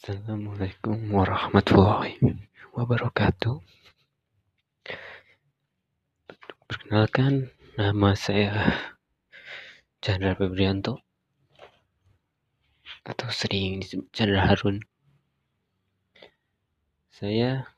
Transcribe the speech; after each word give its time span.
Assalamualaikum 0.00 1.12
warahmatullahi 1.12 2.16
wabarakatuh. 2.72 3.60
Perkenalkan, 6.64 7.52
nama 7.76 8.16
saya 8.16 8.80
Chandra 10.00 10.32
Febrianto 10.32 11.04
atau 13.04 13.28
sering 13.28 13.84
disebut 13.84 14.08
Chandra 14.16 14.48
Harun. 14.48 14.80
Saya 17.12 17.68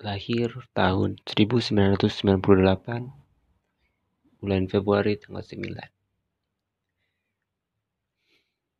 lahir 0.00 0.56
tahun 0.72 1.20
1998 1.36 2.00
bulan 4.40 4.62
Februari 4.72 5.20
tanggal 5.20 5.44
9. 5.44 5.68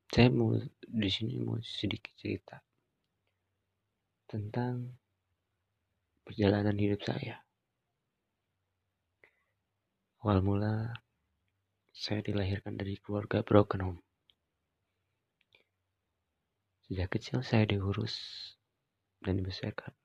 Saya 0.09 0.33
mau 0.33 0.57
di 0.93 1.09
sini 1.09 1.41
mau 1.41 1.57
sedikit 1.65 2.13
cerita 2.21 2.61
tentang 4.29 4.93
perjalanan 6.21 6.77
hidup 6.77 7.01
saya. 7.01 7.41
Awal 10.21 10.45
mula 10.45 10.93
saya 11.97 12.21
dilahirkan 12.21 12.77
dari 12.77 13.01
keluarga 13.01 13.41
broken 13.41 13.81
home. 13.81 14.01
Sejak 16.85 17.09
kecil 17.09 17.41
saya 17.41 17.65
diurus 17.65 18.21
dan 19.25 19.41
dibesarkan 19.41 19.97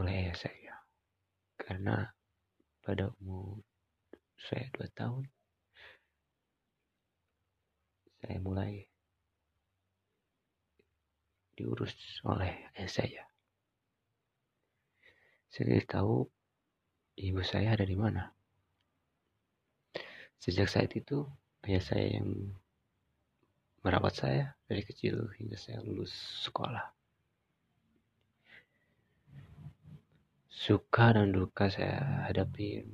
oleh 0.00 0.26
ayah 0.26 0.36
saya. 0.36 0.74
Karena 1.60 2.08
pada 2.80 3.12
umur 3.20 3.60
saya 4.40 4.64
dua 4.72 4.88
tahun 4.96 5.28
saya 8.24 8.40
mulai 8.40 8.95
diurus 11.56 11.96
oleh 12.28 12.68
ayah 12.76 12.92
saya. 12.92 13.24
Saya 15.48 15.80
tahu 15.88 16.28
ibu 17.16 17.40
saya 17.40 17.72
ada 17.72 17.88
di 17.88 17.96
mana. 17.96 18.28
Sejak 20.36 20.68
saat 20.68 20.92
itu, 20.92 21.24
ayah 21.64 21.80
saya 21.80 22.20
yang 22.20 22.52
merawat 23.80 24.14
saya 24.20 24.52
dari 24.68 24.84
kecil 24.84 25.32
hingga 25.40 25.56
saya 25.56 25.80
lulus 25.80 26.12
sekolah. 26.44 26.92
Suka 30.52 31.16
dan 31.16 31.32
duka 31.32 31.72
saya 31.72 32.28
hadapi 32.28 32.84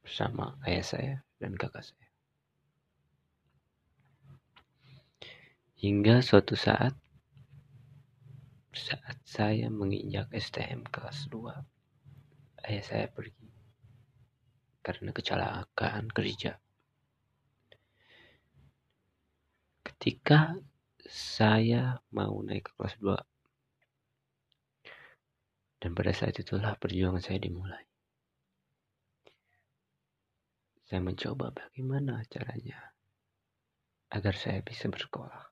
bersama 0.00 0.56
ayah 0.64 0.84
saya 0.84 1.14
dan 1.36 1.54
kakak 1.60 1.84
saya. 1.84 2.09
Hingga 5.80 6.20
suatu 6.20 6.60
saat, 6.60 6.92
saat 8.68 9.16
saya 9.24 9.72
menginjak 9.72 10.28
STM 10.28 10.84
kelas 10.84 11.24
2, 11.32 11.56
ayah 12.68 12.84
saya 12.84 13.08
pergi 13.08 13.48
karena 14.84 15.08
kecelakaan 15.08 16.12
kerja. 16.12 16.60
Ketika 19.80 20.60
saya 21.08 21.96
mau 22.12 22.36
naik 22.44 22.68
ke 22.68 22.72
kelas 22.76 23.00
2, 23.00 23.16
dan 25.80 25.96
pada 25.96 26.12
saat 26.12 26.36
itulah 26.36 26.76
perjuangan 26.76 27.24
saya 27.24 27.40
dimulai. 27.40 27.88
Saya 30.84 31.00
mencoba 31.00 31.56
bagaimana 31.56 32.20
caranya 32.28 32.92
agar 34.12 34.36
saya 34.36 34.60
bisa 34.60 34.92
bersekolah 34.92 35.49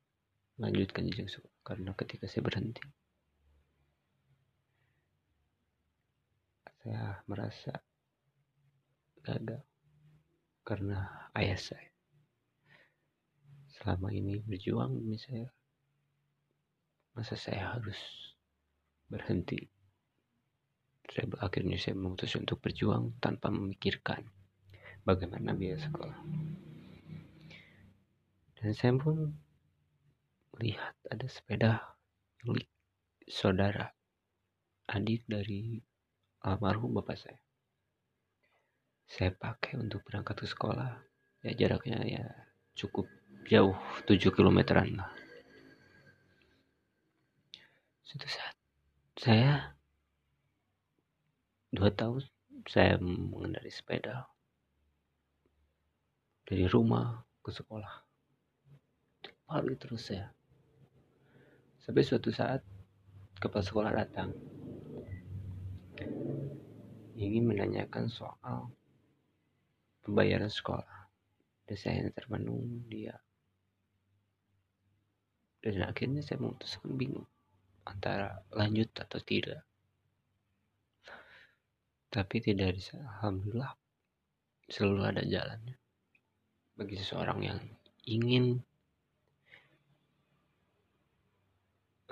lanjutkan 0.59 1.07
sekolah 1.07 1.55
karena 1.63 1.95
ketika 1.95 2.27
saya 2.27 2.43
berhenti. 2.43 2.83
Saya 6.83 7.23
merasa 7.31 7.75
gagal 9.23 9.63
karena 10.67 11.31
ayah 11.39 11.59
saya. 11.59 11.91
Selama 13.79 14.11
ini 14.11 14.43
berjuang 14.43 14.99
demi 14.99 15.15
saya 15.19 15.47
masa 17.15 17.39
saya 17.39 17.79
harus 17.79 17.99
berhenti? 19.07 19.63
Saya 21.09 21.25
akhirnya 21.41 21.79
saya 21.79 21.95
memutuskan 21.99 22.47
untuk 22.47 22.63
berjuang 22.63 23.17
tanpa 23.23 23.49
memikirkan 23.49 24.27
bagaimana 25.07 25.55
biaya 25.55 25.81
sekolah. 25.81 26.19
Dan 28.59 28.75
saya 28.75 28.93
pun 28.99 29.48
melihat 30.59 30.95
ada 31.07 31.27
sepeda 31.31 31.73
milik 32.43 32.67
saudara 33.31 33.95
adik 34.91 35.23
dari 35.31 35.79
almarhum 36.43 36.97
bapak 36.99 37.15
saya. 37.15 37.41
Saya 39.09 39.33
pakai 39.33 39.79
untuk 39.79 40.05
berangkat 40.05 40.45
ke 40.45 40.47
sekolah. 40.49 40.99
Ya 41.47 41.55
jaraknya 41.55 42.03
ya 42.03 42.25
cukup 42.75 43.07
jauh 43.47 43.79
7 44.05 44.35
kilometeran 44.35 44.99
lah. 44.99 45.11
Suatu 48.03 48.27
saat 48.27 48.57
saya 49.21 49.77
dua 51.69 51.93
tahun 51.93 52.25
saya 52.65 52.97
mengendarai 52.99 53.71
sepeda 53.71 54.25
dari 56.49 56.65
rumah 56.65 57.23
ke 57.45 57.53
sekolah. 57.53 58.09
Paling 59.49 59.77
terus 59.81 60.09
saya 60.09 60.33
Sampai 61.89 62.05
suatu 62.05 62.29
saat 62.29 62.61
kepala 63.41 63.65
sekolah 63.65 63.91
datang 63.97 64.29
ingin 67.17 67.49
menanyakan 67.49 68.13
soal 68.13 68.69
pembayaran 70.05 70.53
sekolah. 70.53 71.09
Dan 71.65 71.77
saya 71.81 72.13
termenung 72.13 72.85
dia. 72.93 73.17
Dan 75.65 75.81
akhirnya 75.81 76.21
saya 76.21 76.45
memutuskan 76.45 76.93
bingung 76.93 77.25
antara 77.89 78.37
lanjut 78.53 78.93
atau 78.93 79.21
tidak. 79.25 79.65
Tapi 82.13 82.37
tidak 82.45 82.77
bisa, 82.77 83.01
alhamdulillah 83.01 83.73
selalu 84.69 85.09
ada 85.09 85.25
jalannya. 85.25 85.77
Bagi 86.77 87.01
seseorang 87.01 87.41
yang 87.49 87.61
ingin 88.05 88.61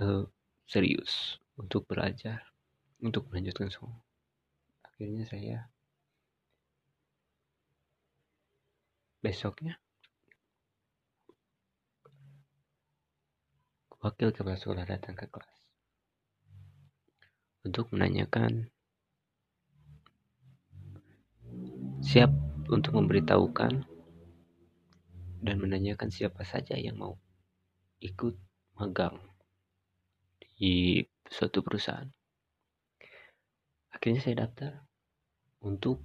uh, 0.01 0.25
serius 0.67 1.41
untuk 1.57 1.87
belajar, 1.89 2.43
untuk 3.01 3.29
melanjutkan 3.31 3.71
semua. 3.73 3.97
Akhirnya 4.85 5.25
saya 5.29 5.69
besoknya 9.21 9.75
wakil 13.99 14.31
kepala 14.31 14.55
sekolah 14.55 14.87
datang 14.87 15.19
ke 15.19 15.27
kelas 15.27 15.57
untuk 17.67 17.91
menanyakan 17.91 18.71
siap 22.07 22.31
untuk 22.71 22.95
memberitahukan 22.95 23.83
dan 25.43 25.57
menanyakan 25.59 26.15
siapa 26.15 26.47
saja 26.47 26.79
yang 26.79 26.95
mau 26.95 27.19
ikut 27.99 28.39
magang 28.79 29.19
di 30.57 31.05
suatu 31.29 31.61
perusahaan. 31.61 32.09
Akhirnya 33.93 34.21
saya 34.25 34.49
daftar 34.49 34.73
untuk 35.65 36.05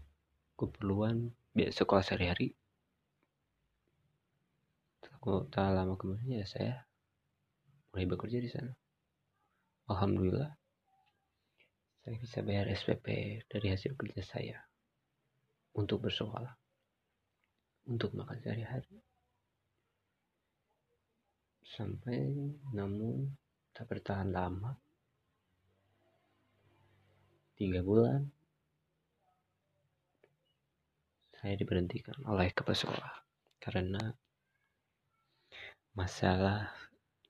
keperluan 0.59 1.31
biaya 1.56 1.72
sekolah 1.72 2.03
sehari-hari. 2.03 2.56
Tak 5.01 5.68
lama 5.71 5.95
kemudian 5.95 6.42
ya 6.42 6.48
saya 6.50 6.83
mulai 7.94 8.07
bekerja 8.09 8.39
di 8.42 8.50
sana. 8.50 8.74
Alhamdulillah 9.92 10.51
saya 12.01 12.15
bisa 12.18 12.42
bayar 12.42 12.65
SPP 12.74 13.06
dari 13.45 13.68
hasil 13.69 13.94
kerja 13.94 14.25
saya 14.25 14.57
untuk 15.77 16.01
bersekolah, 16.01 16.57
untuk 17.86 18.18
makan 18.18 18.42
sehari-hari. 18.42 19.06
Sampai 21.62 22.33
namun 22.74 23.30
tak 23.71 23.88
bertahan 23.88 24.29
lama. 24.31 24.75
Tiga 27.56 27.79
bulan. 27.83 28.27
Saya 31.41 31.57
diberhentikan 31.57 32.21
oleh 32.29 32.53
kepala 32.53 32.77
sekolah 32.77 33.13
karena 33.57 34.13
masalah 35.97 36.69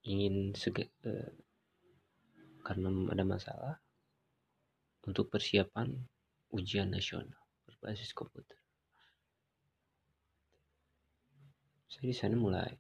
ingin 0.04 0.52
sege, 0.52 0.92
eh, 1.08 1.32
karena 2.62 2.92
ada 3.08 3.24
masalah 3.24 3.76
untuk 5.08 5.32
persiapan 5.32 5.96
ujian 6.52 6.92
nasional 6.92 7.40
berbasis 7.66 8.12
komputer. 8.12 8.60
Saya 11.88 12.06
di 12.08 12.16
sana 12.16 12.36
mulai 12.36 12.72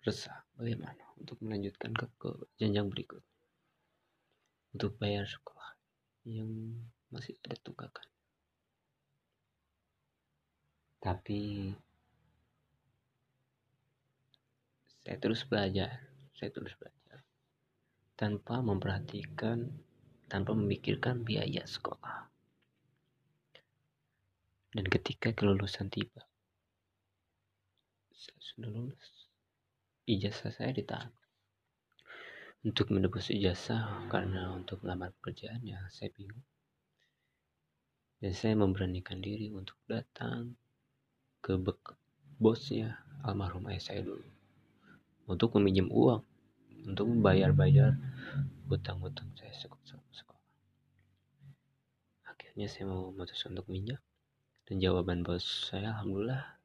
resah 0.00 0.44
bagaimana 0.56 1.09
untuk 1.20 1.36
melanjutkan 1.44 1.92
ke, 1.92 2.08
ke 2.16 2.30
jenjang 2.56 2.88
berikut. 2.88 3.22
Untuk 4.72 4.96
bayar 4.96 5.28
sekolah 5.28 5.76
yang 6.24 6.50
masih 7.12 7.36
ada 7.44 7.58
tunggakan. 7.60 8.06
Tapi 11.00 11.72
saya 15.00 15.16
terus 15.16 15.48
belajar 15.48 16.12
saya 16.36 16.52
terus 16.52 16.76
belajar 16.76 17.24
tanpa 18.20 18.60
memperhatikan 18.60 19.64
tanpa 20.28 20.52
memikirkan 20.52 21.24
biaya 21.24 21.64
sekolah. 21.64 22.28
Dan 24.70 24.86
ketika 24.86 25.34
kelulusan 25.34 25.90
tiba 25.90 26.22
saya 28.20 28.38
sudah 28.44 28.70
lulus 28.70 29.19
ijazah 30.16 30.50
saya 30.50 30.74
ditahan. 30.74 31.12
Untuk 32.66 32.92
menebus 32.92 33.32
ijazah 33.32 34.10
karena 34.12 34.52
untuk 34.52 34.82
melamar 34.82 35.14
pekerjaan 35.20 35.62
ya 35.64 35.80
saya 35.88 36.10
bingung. 36.12 36.44
Dan 38.20 38.36
saya 38.36 38.52
memberanikan 38.58 39.22
diri 39.22 39.48
untuk 39.48 39.78
datang 39.88 40.52
ke 41.40 41.56
bosnya 42.36 43.00
almarhum 43.24 43.64
ayah 43.72 43.80
saya 43.80 44.00
dulu. 44.04 44.26
Untuk 45.30 45.56
meminjam 45.56 45.88
uang 45.88 46.20
untuk 46.84 47.06
membayar-bayar 47.12 47.96
hutang-hutang 48.68 49.28
saya 49.36 49.52
sekolah 49.52 49.80
akhirnya 52.50 52.76
saya 52.76 52.92
mau 52.92 53.08
memutuskan 53.08 53.56
untuk 53.56 53.72
minyak 53.72 54.02
dan 54.68 54.82
jawaban 54.84 55.24
bos 55.24 55.70
saya 55.72 55.96
alhamdulillah 55.96 56.59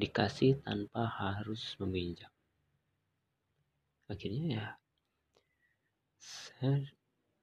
dikasih 0.00 0.56
tanpa 0.64 1.04
harus 1.04 1.76
meminjam. 1.76 2.32
Akhirnya 4.08 4.44
ya 4.48 4.66
saya 6.20 6.80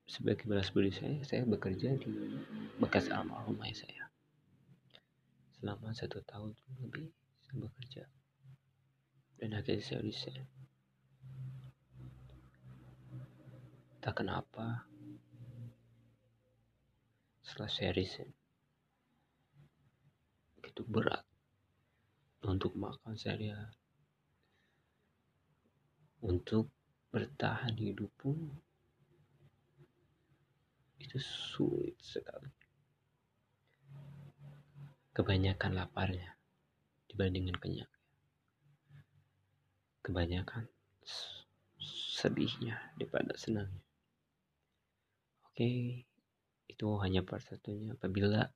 sebagai 0.10 0.50
balas 0.50 0.74
budi 0.74 0.90
saya, 0.90 1.22
saya 1.22 1.46
bekerja 1.46 1.94
di 2.02 2.10
bekas 2.82 3.14
almarhum 3.14 3.62
ayah 3.62 3.78
saya. 3.78 4.04
Selama 5.58 5.94
satu 5.94 6.18
tahun 6.26 6.58
lebih 6.82 7.14
saya 7.46 7.56
bekerja 7.62 8.04
dan 9.38 9.54
akhirnya 9.54 9.86
saya 9.86 10.02
resign. 10.02 10.46
Tak 14.02 14.24
kenapa 14.24 14.88
setelah 17.44 17.70
saya 17.70 17.92
resign 17.94 18.32
begitu 20.58 20.84
berat 20.88 21.27
untuk 22.46 22.78
makan 22.78 23.18
seharian 23.18 23.74
untuk 26.22 26.70
bertahan 27.14 27.78
hidup 27.78 28.10
pun 28.18 28.38
itu 30.98 31.18
sulit 31.22 31.96
sekali. 32.02 32.50
Kebanyakan 35.14 35.72
laparnya 35.74 36.38
dibandingkan 37.10 37.58
kenyang. 37.58 37.94
Kebanyakan 40.06 40.70
sedihnya 42.18 42.94
daripada 42.98 43.34
senangnya. 43.38 43.82
Oke 45.48 45.70
itu 46.70 46.88
hanya 47.02 47.26
part 47.26 47.42
apabila 47.50 48.54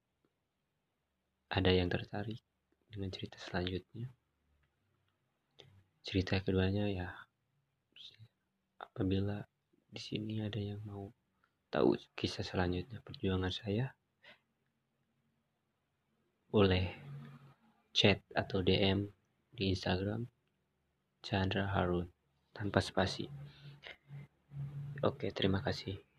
ada 1.50 1.72
yang 1.74 1.90
tertarik 1.90 2.38
dengan 2.92 3.10
cerita 3.10 3.40
selanjutnya 3.40 4.12
cerita 6.04 6.38
keduanya 6.44 6.92
ya 6.92 7.08
apabila 8.82 9.48
di 9.88 10.02
sini 10.04 10.44
ada 10.44 10.60
yang 10.60 10.84
mau 10.84 11.10
tahu 11.72 11.96
kisah 12.20 12.44
selanjutnya 12.44 13.00
perjuangan 13.00 13.54
saya 13.54 13.96
boleh 16.52 16.92
chat 17.96 18.20
atau 18.36 18.60
DM 18.60 19.08
di 19.56 19.72
Instagram 19.72 20.28
Chandra 21.24 21.72
Harun 21.72 22.12
tanpa 22.52 22.84
spasi. 22.84 23.32
Oke, 25.00 25.32
terima 25.32 25.64
kasih. 25.64 26.11